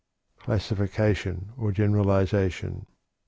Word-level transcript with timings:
CLASSIFICATION 0.39 1.53
OR 1.57 1.71
GENERALIZATION. 1.71 2.87